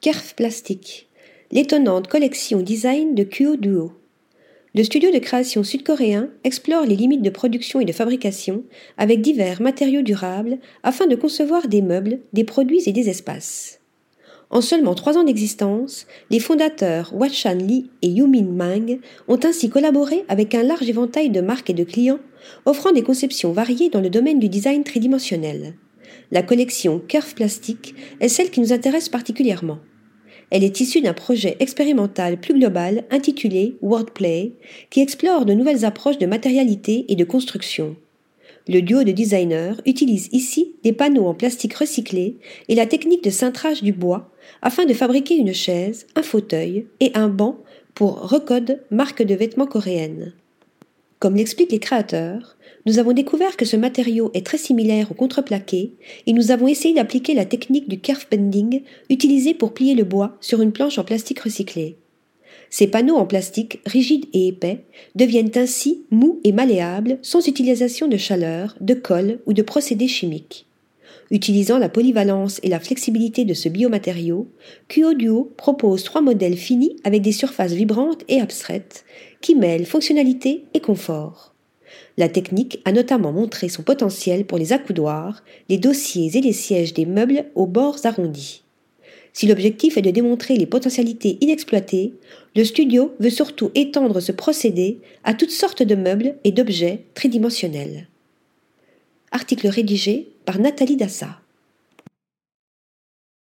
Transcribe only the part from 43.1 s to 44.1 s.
de cintrage du